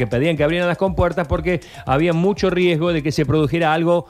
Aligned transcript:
que 0.00 0.06
pedían 0.06 0.36
que 0.36 0.44
abrieran 0.44 0.68
las 0.68 0.78
compuertas 0.78 1.26
porque 1.26 1.58
había 1.84 2.12
mucho 2.12 2.50
riesgo 2.50 2.92
de 2.92 3.02
que 3.02 3.10
se 3.10 3.26
produjera 3.26 3.72
algo 3.72 4.06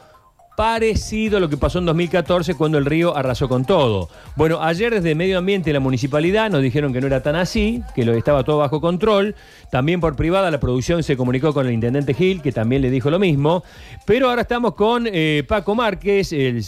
parecido 0.55 1.39
a 1.39 1.41
lo 1.41 1.49
que 1.49 1.57
pasó 1.57 1.79
en 1.79 1.87
2014 1.87 2.57
cuando 2.57 2.77
el 2.77 2.85
río 2.85 3.17
arrasó 3.17 3.49
con 3.49 3.65
todo. 3.65 4.11
Bueno, 4.37 4.63
ayer 4.63 4.93
desde 4.93 5.15
Medio 5.15 5.39
Ambiente 5.39 5.71
y 5.71 5.73
la 5.73 5.81
municipalidad 5.81 6.51
nos 6.51 6.61
dijeron 6.61 6.93
que 6.93 7.01
no 7.01 7.07
era 7.07 7.23
tan 7.23 7.37
así, 7.37 7.83
que 7.95 8.05
lo 8.05 8.13
estaba 8.13 8.45
todo 8.45 8.59
bajo 8.59 8.83
control. 8.83 9.35
También 9.71 9.99
por 9.99 10.15
privada 10.15 10.51
la 10.51 10.61
producción 10.61 11.03
se 11.03 11.17
comunicó 11.17 11.55
con 11.55 11.67
el 11.67 11.73
intendente 11.73 12.13
Gil, 12.13 12.43
que 12.43 12.53
también 12.53 12.83
le 12.83 12.91
dijo 12.91 13.09
lo 13.11 13.19
mismo. 13.19 13.65
Pero 14.05 14.29
ahora 14.29 14.43
estamos 14.43 14.75
con 14.75 15.09
eh, 15.11 15.43
Paco 15.49 15.75
Márquez, 15.75 16.35
el 16.35 16.63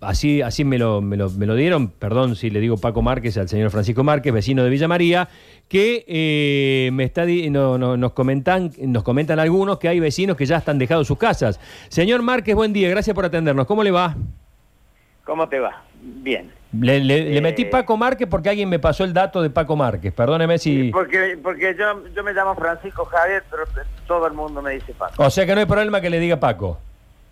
así, 0.00 0.42
así 0.42 0.64
me, 0.64 0.78
lo, 0.78 1.00
me, 1.00 1.16
lo, 1.16 1.30
me, 1.30 1.46
lo, 1.46 1.54
dieron, 1.54 1.88
perdón 1.88 2.36
si 2.36 2.50
le 2.50 2.60
digo 2.60 2.76
Paco 2.76 3.02
Márquez 3.02 3.36
al 3.38 3.48
señor 3.48 3.70
Francisco 3.70 4.04
Márquez, 4.04 4.32
vecino 4.32 4.64
de 4.64 4.70
Villa 4.70 4.88
María, 4.88 5.28
que 5.68 6.04
eh, 6.06 6.90
me 6.92 7.04
está 7.04 7.24
no, 7.50 7.78
no, 7.78 7.96
nos, 7.96 8.12
comentan, 8.12 8.72
nos 8.78 9.02
comentan 9.02 9.38
algunos 9.38 9.78
que 9.78 9.88
hay 9.88 10.00
vecinos 10.00 10.36
que 10.36 10.46
ya 10.46 10.56
están 10.58 10.78
dejado 10.78 11.04
sus 11.04 11.18
casas. 11.18 11.60
Señor 11.88 12.22
Márquez, 12.22 12.54
buen 12.54 12.72
día, 12.72 12.88
gracias 12.88 13.14
por 13.14 13.24
atendernos. 13.24 13.66
¿Cómo 13.66 13.82
le 13.82 13.90
va? 13.90 14.16
¿Cómo 15.24 15.48
te 15.48 15.58
va? 15.58 15.82
Bien. 16.00 16.50
Le, 16.72 17.00
le, 17.00 17.30
le, 17.30 17.40
metí 17.40 17.62
eh, 17.62 17.66
Paco 17.66 17.96
Márquez 17.96 18.28
porque 18.28 18.50
alguien 18.50 18.68
me 18.68 18.78
pasó 18.78 19.02
el 19.04 19.14
dato 19.14 19.40
de 19.40 19.48
Paco 19.48 19.74
Márquez. 19.74 20.12
Perdóneme 20.12 20.58
si. 20.58 20.90
Porque, 20.90 21.38
porque 21.42 21.74
yo, 21.78 22.06
yo 22.14 22.22
me 22.22 22.32
llamo 22.32 22.54
Francisco 22.54 23.06
Javier, 23.06 23.42
pero 23.50 23.64
todo 24.06 24.26
el 24.26 24.34
mundo 24.34 24.60
me 24.60 24.72
dice 24.72 24.92
Paco. 24.92 25.22
O 25.22 25.30
sea 25.30 25.46
que 25.46 25.54
no 25.54 25.60
hay 25.60 25.66
problema 25.66 26.00
que 26.00 26.10
le 26.10 26.20
diga 26.20 26.38
Paco. 26.38 26.78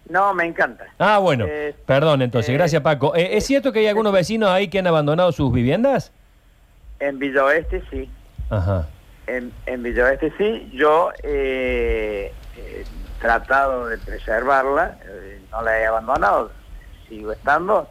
No, 0.09 0.33
me 0.35 0.45
encanta. 0.45 0.87
Ah, 0.99 1.19
bueno. 1.19 1.45
Eh, 1.49 1.75
Perdón, 1.85 2.23
entonces. 2.23 2.51
Eh, 2.51 2.55
gracias, 2.55 2.83
Paco. 2.83 3.15
Eh, 3.17 3.37
¿Es 3.37 3.47
cierto 3.47 3.73
que 3.73 3.81
hay 3.81 3.87
algunos 3.89 4.13
vecinos 4.13 4.51
ahí 4.51 4.69
que 4.69 4.79
han 4.79 4.87
abandonado 4.87 5.33
sus 5.33 5.53
viviendas? 5.53 6.13
En 7.01 7.19
Villa 7.19 7.45
Oeste, 7.45 7.83
sí. 7.91 8.09
Ajá. 8.51 8.87
En, 9.27 9.53
en 9.67 9.83
Villa 9.83 10.05
Oeste, 10.05 10.33
sí. 10.39 10.71
Yo 10.73 11.11
he 11.23 12.33
tratado 13.21 13.89
de 13.89 13.99
preservarla. 13.99 14.97
no 15.51 15.63
la 15.63 15.79
he 15.81 15.87
abandonado. 15.87 16.53
Sigo 17.09 17.33
estando. 17.33 17.89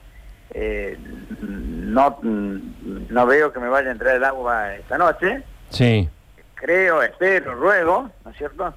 no, 1.42 2.20
no 2.22 3.26
veo 3.26 3.52
que 3.52 3.60
me 3.60 3.68
vaya 3.68 3.90
a 3.90 3.92
entrar 3.92 4.16
el 4.16 4.24
agua 4.24 4.76
esta 4.76 4.98
noche. 4.98 5.44
Sí. 5.70 6.10
Creo, 6.56 7.04
espero, 7.04 7.54
ruego, 7.56 8.10
¿no 8.24 8.32
es 8.32 8.38
cierto? 8.38 8.74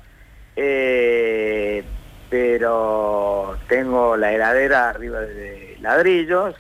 Eh, 0.57 1.85
pero 2.31 3.57
tengo 3.69 4.17
la 4.17 4.33
heladera 4.33 4.91
arriba 4.91 5.21
de 5.21 5.77
ladrillos, 5.81 6.55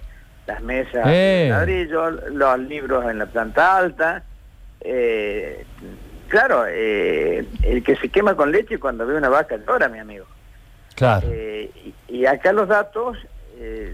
las 0.46 0.62
mesas 0.62 1.04
de 1.06 1.46
Eh. 1.46 1.50
ladrillos, 1.50 2.14
los 2.32 2.58
libros 2.60 3.04
en 3.10 3.18
la 3.18 3.26
planta 3.26 3.76
alta. 3.76 4.22
Eh, 4.80 5.64
claro, 6.28 6.64
eh, 6.68 7.46
el 7.62 7.82
que 7.82 7.96
se 7.96 8.08
quema 8.08 8.34
con 8.34 8.50
leche 8.50 8.78
cuando 8.78 9.06
ve 9.06 9.16
una 9.16 9.28
vaca 9.28 9.56
llora, 9.66 9.88
mi 9.88 9.98
amigo. 9.98 10.26
Claro. 10.94 11.28
Y, 11.32 11.94
y 12.08 12.26
acá 12.26 12.52
los 12.52 12.66
datos, 12.68 13.18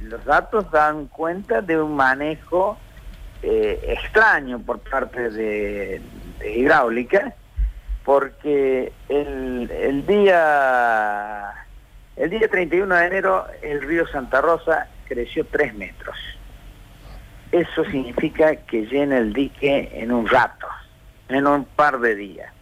los 0.03 0.25
datos 0.25 0.71
dan 0.71 1.07
cuenta 1.07 1.61
de 1.61 1.81
un 1.81 1.97
manejo 1.97 2.79
extraño 3.43 4.59
por 4.61 4.79
parte 4.79 5.29
de, 5.31 6.01
de 6.39 6.57
hidráulica, 6.57 7.35
porque 8.05 8.93
el, 9.09 9.71
el 9.71 10.07
día 10.07 11.53
el 12.17 12.31
día 12.31 12.49
31 12.49 12.95
de 12.95 13.07
enero 13.07 13.47
el 13.63 13.83
río 13.83 14.07
Santa 14.09 14.41
Rosa 14.41 14.89
creció 15.07 15.45
3 15.47 15.75
metros. 15.75 16.17
Eso 17.53 17.85
significa 17.85 18.57
que 18.57 18.87
llena 18.87 19.19
el 19.19 19.33
dique 19.33 19.91
en 19.95 20.13
un 20.13 20.27
rato, 20.27 20.67
en 21.29 21.47
un 21.47 21.65
par 21.65 22.01
de 22.01 22.15
días. 22.15 22.53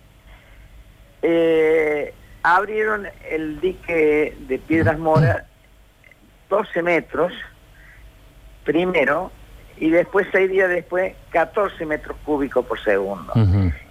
Eh, 1.23 2.13
abrieron 2.43 3.07
el 3.31 3.61
dique 3.61 4.37
de 4.41 4.59
Piedras 4.59 4.99
Mora 4.99 5.47
12 6.51 6.83
metros 6.83 7.33
primero 8.65 9.31
y 9.79 9.91
después, 9.91 10.27
seis 10.31 10.51
días 10.51 10.69
después, 10.69 11.15
14 11.31 11.87
metros 11.87 12.17
cúbicos 12.25 12.65
por 12.67 12.79
segundo. 12.85 13.33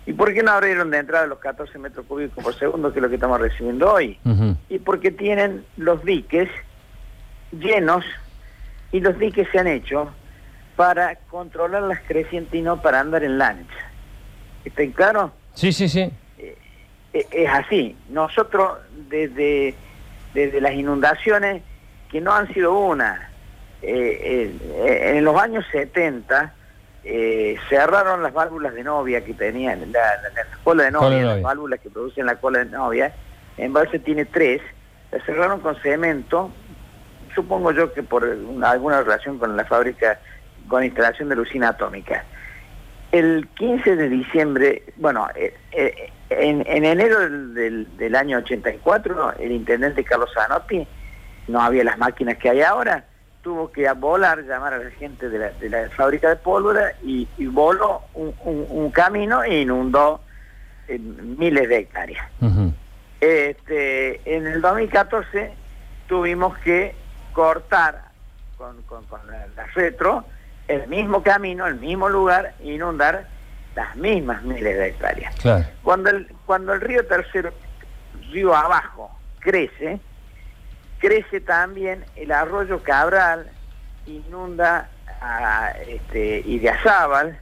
¿Y 0.05 0.13
por 0.13 0.33
qué 0.33 0.41
no 0.41 0.51
abrieron 0.51 0.89
de 0.89 0.97
entrada 0.97 1.27
los 1.27 1.39
14 1.39 1.77
metros 1.77 2.05
cúbicos 2.07 2.43
por 2.43 2.55
segundo, 2.55 2.91
que 2.91 2.99
es 2.99 3.03
lo 3.03 3.09
que 3.09 3.15
estamos 3.15 3.39
recibiendo 3.39 3.93
hoy? 3.93 4.19
Uh 4.25 4.29
-huh. 4.29 4.57
Y 4.69 4.79
porque 4.79 5.11
tienen 5.11 5.63
los 5.77 6.03
diques 6.03 6.49
llenos 7.51 8.03
y 8.91 8.99
los 8.99 9.17
diques 9.19 9.47
se 9.51 9.59
han 9.59 9.67
hecho 9.67 10.11
para 10.75 11.15
controlar 11.29 11.83
las 11.83 11.99
crecientes 12.01 12.53
y 12.55 12.61
no 12.61 12.81
para 12.81 12.99
andar 12.99 13.23
en 13.23 13.37
lancha. 13.37 13.91
¿Está 14.65 14.83
claro? 14.95 15.31
Sí, 15.53 15.71
sí, 15.71 15.87
sí. 15.87 16.11
Eh, 16.37 16.57
es 17.13 17.49
así. 17.49 17.95
Nosotros 18.09 18.79
desde, 19.09 19.75
desde 20.33 20.61
las 20.61 20.73
inundaciones, 20.73 21.61
que 22.09 22.21
no 22.21 22.33
han 22.33 22.51
sido 22.53 22.77
una, 22.77 23.29
eh, 23.81 24.51
eh, 24.85 25.13
en 25.17 25.23
los 25.23 25.39
años 25.39 25.65
70 25.71 26.53
eh, 27.03 27.57
cerraron 27.69 28.21
las 28.23 28.33
válvulas 28.33 28.73
de 28.73 28.83
novia 28.83 29.23
que 29.23 29.33
tenían, 29.33 29.79
la, 29.91 29.99
la, 30.21 30.29
la 30.29 30.57
cola 30.63 30.83
de 30.83 30.91
novia, 30.91 31.07
Cola 31.07 31.17
de 31.17 31.23
las 31.35 31.41
válvulas 31.43 31.79
que 31.79 31.89
producen 31.89 32.25
la 32.25 32.35
cola 32.35 32.59
de 32.59 32.65
novia, 32.65 33.13
Embalse 33.57 33.99
tiene 33.99 34.25
tres, 34.25 34.61
la 35.11 35.23
cerraron 35.25 35.59
con 35.61 35.75
cemento, 35.81 36.51
supongo 37.35 37.71
yo 37.71 37.91
que 37.93 38.03
por 38.03 38.23
una- 38.23 38.71
alguna 38.71 39.01
relación 39.01 39.37
con 39.39 39.55
la 39.57 39.65
fábrica, 39.65 40.19
con 40.67 40.83
instalación 40.83 41.29
de 41.29 41.35
la 41.35 41.41
usina 41.41 41.69
atómica. 41.69 42.23
El 43.11 43.47
15 43.55 43.95
de 43.97 44.07
diciembre, 44.09 44.83
bueno, 44.95 45.27
eh, 45.35 45.53
eh, 45.73 46.11
en, 46.29 46.63
en 46.65 46.85
enero 46.85 47.19
del, 47.19 47.53
del- 47.53 47.97
del 47.97 48.15
año 48.15 48.37
84, 48.37 49.33
el 49.39 49.51
intendente 49.51 50.03
Carlos 50.03 50.29
Zanotti, 50.33 50.87
no 51.47 51.61
había 51.61 51.83
las 51.83 51.97
máquinas 51.97 52.37
que 52.37 52.49
hay 52.49 52.61
ahora, 52.61 53.05
tuvo 53.41 53.71
que 53.71 53.91
volar, 53.93 54.43
llamar 54.43 54.73
a 54.73 54.77
la 54.77 54.91
gente 54.91 55.29
de 55.29 55.39
la, 55.39 55.49
de 55.51 55.69
la 55.69 55.89
fábrica 55.89 56.29
de 56.29 56.35
pólvora 56.35 56.93
y, 57.03 57.27
y 57.37 57.47
voló 57.47 58.01
un, 58.13 58.33
un- 58.43 58.65
un 58.69 58.91
camino 58.91 59.43
e 59.43 59.61
inundó 59.61 60.21
eh, 60.87 60.99
miles 60.99 61.67
de 61.69 61.77
hectáreas. 61.77 62.25
Uh 62.41 62.45
-huh. 62.47 62.73
Este, 63.19 64.19
en 64.35 64.47
el 64.47 64.61
2014 64.61 65.53
tuvimos 66.07 66.57
que 66.59 66.95
cortar 67.33 68.01
con, 68.57 68.81
con- 68.83 69.05
con 69.05 69.19
la, 69.27 69.47
la 69.55 69.65
retro 69.73 70.25
el 70.67 70.87
mismo 70.87 71.21
camino, 71.23 71.65
el 71.67 71.75
mismo 71.75 72.07
lugar, 72.09 72.53
e 72.61 72.73
inundar 72.73 73.27
las 73.75 73.95
mismas 73.95 74.41
miles 74.43 74.77
de 74.77 74.87
hectáreas. 74.87 75.35
Claro. 75.35 75.65
Cuando 75.83 76.09
el, 76.09 76.27
cuando 76.45 76.73
el 76.73 76.81
río 76.81 77.05
tercero, 77.07 77.51
río 78.31 78.55
abajo, 78.55 79.11
crece, 79.39 79.99
crece 81.01 81.41
también 81.41 82.05
el 82.15 82.31
arroyo 82.31 82.81
Cabral, 82.83 83.49
inunda 84.07 84.89
a, 85.21 85.71
este, 85.87 86.41
Idiazábal, 86.45 87.37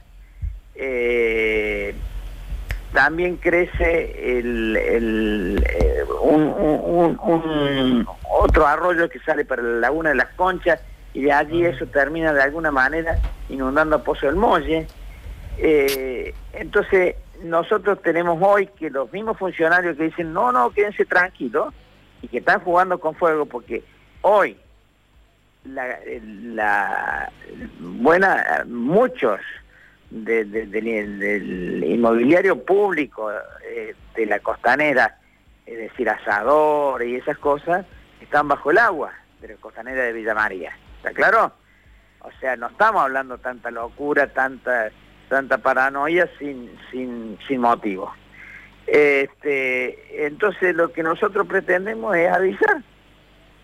eh, 0.74 1.94
también 2.92 3.36
crece 3.36 4.38
el, 4.40 4.76
el, 4.76 5.64
eh, 5.68 6.02
un, 6.22 6.42
un- 6.42 7.18
un- 7.20 7.20
un 7.20 8.06
otro 8.28 8.66
arroyo 8.66 9.08
que 9.08 9.20
sale 9.20 9.44
para 9.44 9.62
la 9.62 9.78
laguna 9.80 10.08
de 10.08 10.16
las 10.16 10.28
Conchas 10.34 10.80
y 11.14 11.22
de 11.22 11.32
allí 11.32 11.64
eso 11.64 11.86
termina 11.86 12.32
de 12.32 12.42
alguna 12.42 12.70
manera 12.70 13.18
inundando 13.48 14.02
Pozo 14.02 14.26
del 14.26 14.36
Molle. 14.36 14.86
Eh, 15.58 16.34
entonces 16.52 17.16
nosotros 17.44 18.00
tenemos 18.02 18.38
hoy 18.42 18.66
que 18.78 18.90
los 18.90 19.12
mismos 19.12 19.38
funcionarios 19.38 19.96
que 19.96 20.04
dicen 20.04 20.32
no, 20.32 20.50
no, 20.50 20.70
quédense 20.70 21.04
tranquilos 21.04 21.72
y 22.22 22.28
que 22.28 22.38
están 22.38 22.60
jugando 22.60 22.98
con 23.00 23.14
fuego 23.14 23.46
porque 23.46 23.82
hoy 24.22 24.56
la, 25.64 27.30
buena 27.78 28.64
muchos 28.66 29.40
de- 30.10 30.44
de- 30.44 30.66
del- 30.66 31.18
del 31.18 31.84
inmobiliario 31.84 32.64
público 32.64 33.30
eh, 33.64 33.94
de 34.14 34.26
la 34.26 34.40
costanera, 34.40 35.18
es 35.66 35.76
decir, 35.78 36.08
asador 36.08 37.02
y 37.02 37.16
esas 37.16 37.38
cosas, 37.38 37.86
están 38.20 38.48
bajo 38.48 38.70
el 38.70 38.78
agua 38.78 39.12
de 39.40 39.48
la 39.48 39.54
costanera 39.56 40.02
de 40.04 40.12
Villa 40.12 40.34
María. 40.34 40.76
¿Está 40.96 41.12
claro? 41.12 41.52
O 42.22 42.30
sea, 42.40 42.56
no 42.56 42.66
estamos 42.68 43.02
hablando 43.02 43.38
tanta 43.38 43.70
locura, 43.70 44.26
tanta 44.28 44.90
tanta 45.28 45.58
paranoia 45.58 46.28
sin 46.38 46.70
sin 46.90 47.38
sin 47.46 47.60
motivo. 47.60 48.12
Este, 48.86 50.26
entonces 50.26 50.74
lo 50.74 50.92
que 50.92 51.02
nosotros 51.02 51.46
pretendemos 51.46 52.16
es 52.16 52.30
avisar 52.32 52.78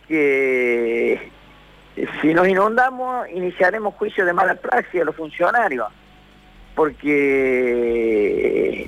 que 0.06 1.30
si 2.20 2.32
nos 2.34 2.46
inundamos 2.46 3.28
iniciaremos 3.30 3.94
juicio 3.94 4.24
de 4.24 4.32
mala 4.32 4.54
praxis 4.54 5.00
a 5.00 5.04
los 5.04 5.16
funcionarios 5.16 5.88
porque 6.76 8.82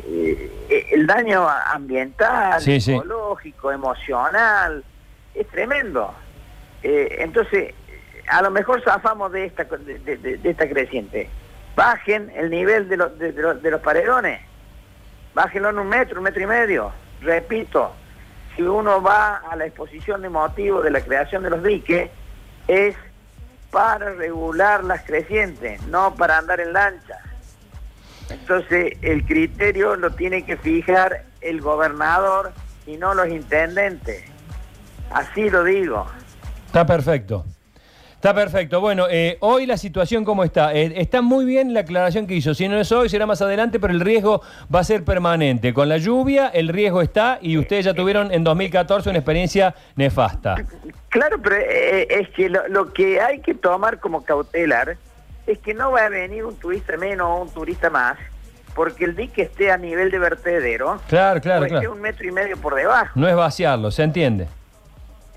eh, 0.69 0.87
el 0.93 1.07
daño 1.07 1.49
ambiental, 1.49 2.61
Sí, 2.61 2.81
sí. 2.81 2.93
psicológico, 2.93 3.73
emocional 3.73 4.85
es 5.35 5.47
tremendo. 5.49 6.15
Eh, 6.83 7.17
entonces, 7.21 7.73
a 8.29 8.43
lo 8.43 8.51
mejor 8.51 8.83
zafamos 8.85 9.33
de 9.33 9.47
esta 9.47 9.65
de, 9.65 9.99
de- 10.19 10.37
de 10.37 10.51
esta 10.51 10.69
creciente. 10.69 11.31
Bajen 11.75 12.31
el 12.37 12.51
nivel 12.51 12.89
de, 12.91 12.99
los 12.99 13.19
de, 13.19 13.33
de 13.33 13.71
los 13.71 13.81
paredones, 13.81 14.39
bájenlo 15.38 15.70
en 15.70 15.79
un 15.79 15.88
metro, 15.88 16.19
un 16.19 16.25
metro 16.25 16.43
y 16.43 16.46
medio, 16.46 16.90
repito, 17.20 17.93
si 18.56 18.62
uno 18.62 19.00
va 19.00 19.37
a 19.49 19.55
la 19.55 19.67
exposición 19.67 20.20
de 20.20 20.29
motivos 20.29 20.82
de 20.82 20.90
la 20.90 21.00
creación 21.00 21.44
de 21.44 21.50
los 21.50 21.62
diques, 21.62 22.11
es 22.67 22.96
para 23.70 24.14
regular 24.14 24.82
las 24.82 25.02
crecientes, 25.02 25.81
no 25.87 26.12
para 26.17 26.38
andar 26.38 26.58
en 26.58 26.73
lancha. 26.73 27.19
Entonces 28.31 28.94
el 29.00 29.25
criterio 29.25 29.94
lo 29.94 30.11
tiene 30.11 30.44
que 30.44 30.56
fijar 30.56 31.23
el 31.41 31.61
gobernador 31.61 32.50
y 32.84 32.96
no 32.96 33.14
los 33.14 33.29
intendentes. 33.29 34.25
Así 35.12 35.50
lo 35.50 35.62
digo. 35.62 36.05
Está 36.67 36.84
perfecto. 36.84 37.44
Está 38.19 38.35
perfecto. 38.35 38.81
Bueno, 38.81 39.06
eh, 39.09 39.37
hoy 39.38 39.65
la 39.65 39.76
situación 39.76 40.25
cómo 40.25 40.43
está. 40.43 40.75
Eh, 40.75 40.93
está 40.97 41.23
muy 41.23 41.44
bien 41.44 41.73
la 41.73 41.81
aclaración 41.81 42.26
que 42.26 42.35
hizo. 42.35 42.53
Si 42.53 42.67
no 42.67 42.76
es 42.81 42.91
hoy, 42.91 43.09
será 43.09 43.26
más 43.26 43.41
adelante, 43.43 43.79
pero 43.79 43.93
el 43.94 44.00
riesgo 44.00 44.43
va 44.75 44.81
a 44.81 44.85
ser 44.85 45.05
permanente. 45.05 45.73
Con 45.73 45.88
la 45.88 45.99
lluvia, 45.99 46.49
el 46.49 46.67
riesgo 46.67 47.00
está 47.00 47.38
y 47.41 47.56
ustedes 47.59 47.85
ya 47.85 47.94
tuvieron 47.94 48.32
en 48.32 48.43
2014 48.43 49.11
una 49.11 49.20
experiencia 49.20 49.73
nefasta. 49.94 50.56
Claro, 51.11 51.37
pero 51.41 51.55
eh, 51.61 52.09
es 52.11 52.29
que 52.31 52.49
lo, 52.49 52.67
lo 52.67 52.93
que 52.93 53.20
hay 53.20 53.38
que 53.38 53.55
tomar 53.55 54.00
como 54.00 54.25
cautelar 54.25 54.97
es 55.47 55.59
que 55.61 55.73
no 55.73 55.93
va 55.93 56.06
a 56.06 56.09
venir 56.09 56.44
un 56.44 56.56
turista 56.56 56.97
menos 56.97 57.29
o 57.29 57.43
un 57.43 57.50
turista 57.50 57.88
más, 57.88 58.19
porque 58.75 59.05
el 59.05 59.15
dique 59.15 59.43
esté 59.43 59.70
a 59.70 59.79
nivel 59.79 60.11
de 60.11 60.19
vertedero, 60.19 61.00
Claro, 61.09 61.41
claro, 61.41 61.67
claro. 61.69 61.93
un 61.93 62.00
metro 62.00 62.26
y 62.26 62.32
medio 62.32 62.56
por 62.56 62.75
debajo. 62.75 63.12
No 63.15 63.29
es 63.29 63.37
vaciarlo, 63.37 63.93
¿se 63.93 64.03
entiende? 64.03 64.49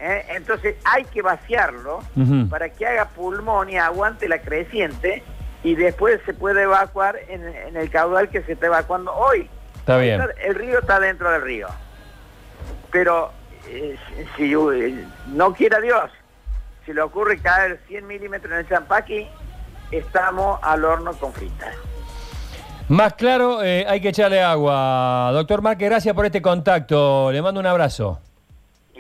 ¿Eh? 0.02 0.26
Entonces 0.30 0.76
hay 0.84 1.06
que 1.06 1.22
vaciarlo 1.22 2.02
para 2.50 2.70
que 2.70 2.86
haga 2.86 3.10
pulmón 3.10 3.70
y 3.70 3.78
aguante 3.78 4.28
la 4.28 4.42
creciente 4.42 5.24
y 5.64 5.76
después 5.76 6.20
se 6.26 6.34
puede 6.34 6.64
evacuar 6.64 7.18
en, 7.30 7.48
en 7.48 7.78
el 7.78 7.90
caudal 7.90 8.30
que 8.30 8.42
se 8.42 8.54
está 8.54 8.66
evacuando 8.66 9.14
hoy. 9.14 9.48
Está 9.76 9.98
bien. 9.98 10.22
El 10.44 10.56
río 10.56 10.80
está 10.80 11.00
dentro 11.00 11.32
del 11.32 11.42
río. 11.42 11.68
Pero 12.92 13.32
eh, 13.68 13.96
si 14.38 14.50
si, 14.50 14.54
eh, 14.54 15.06
no 15.28 15.54
quiera 15.54 15.80
Dios, 15.80 16.10
si 16.86 16.94
le 16.94 17.02
ocurre 17.02 17.40
caer 17.40 17.80
100 17.88 18.08
milímetros 18.08 18.52
en 18.54 18.60
el 18.60 18.68
Champaqui, 18.68 19.28
estamos 19.92 20.60
al 20.62 20.84
horno 20.84 21.14
con 21.14 21.34
fritas. 21.34 21.76
Más 22.90 23.14
claro, 23.14 23.64
eh, 23.64 23.86
hay 23.88 24.02
que 24.02 24.10
echarle 24.10 24.42
agua. 24.42 25.32
Doctor 25.34 25.62
Márquez, 25.62 25.90
gracias 25.90 26.14
por 26.14 26.26
este 26.26 26.42
contacto. 26.42 27.32
Le 27.32 27.42
mando 27.42 27.60
un 27.60 27.66
abrazo. 27.68 28.20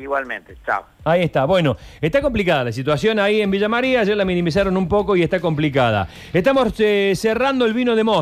Igualmente, 0.02 0.56
chao. 0.66 0.86
Ahí 1.04 1.24
está. 1.24 1.46
Bueno, 1.46 1.78
está 2.00 2.22
complicada 2.22 2.64
la 2.66 2.72
situación 2.72 3.20
ahí 3.20 3.42
en 3.42 3.50
Villa 3.52 3.68
María. 3.68 4.02
Ayer 4.02 4.18
la 4.18 4.26
minimizaron 4.26 4.76
un 4.78 4.88
poco 4.88 5.16
y 5.16 5.24
está 5.24 5.40
complicada. 5.40 6.08
Estamos 6.34 6.74
eh, 6.80 7.14
cerrando 7.16 7.66
el 7.66 7.74
vino 7.74 7.96
de 7.96 8.04
Mosto. 8.04 8.20